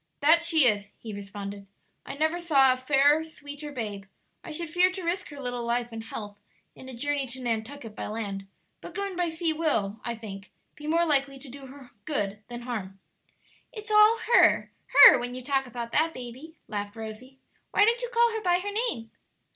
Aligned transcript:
"That 0.21 0.43
she 0.43 0.65
is!" 0.65 0.89
he 0.97 1.13
responded; 1.13 1.67
"I 2.07 2.15
never 2.15 2.39
saw 2.39 2.73
a 2.73 2.75
fairer, 2.75 3.23
sweeter 3.23 3.71
babe. 3.71 4.05
I 4.43 4.49
should 4.49 4.67
fear 4.71 4.89
to 4.91 5.03
risk 5.03 5.29
her 5.29 5.39
little 5.39 5.63
life 5.63 5.91
and 5.91 6.03
health 6.05 6.39
in 6.73 6.89
a 6.89 6.95
journey 6.95 7.27
to 7.27 7.39
Nantucket 7.39 7.95
by 7.95 8.07
land; 8.07 8.47
but 8.81 8.95
going 8.95 9.15
by 9.15 9.29
sea 9.29 9.53
will, 9.53 9.99
I 10.03 10.15
think, 10.15 10.49
be 10.75 10.87
more 10.87 11.05
likely 11.05 11.37
to 11.37 11.49
do 11.49 11.67
her 11.67 11.91
good 12.05 12.39
than 12.47 12.61
harm." 12.61 12.99
"It's 13.71 13.91
all 13.91 14.17
her, 14.33 14.71
her, 14.87 15.19
when 15.19 15.35
you 15.35 15.43
talk 15.43 15.67
about 15.67 15.91
that 15.91 16.15
baby," 16.15 16.55
laughed 16.67 16.95
Rosie; 16.95 17.37
"why 17.69 17.85
don't 17.85 18.01
you 18.01 18.09
call 18.11 18.31
her 18.31 18.41
by 18.41 18.57
her 18.57 18.71
name?" 18.71 19.11